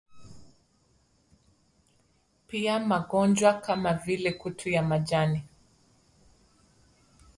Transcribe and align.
Pia, 2.47 2.79
magonjwa 2.79 3.53
kama 3.53 3.93
vile 3.93 4.31
kutu 4.33 4.69
ya 4.69 4.83
majani, 4.83 5.43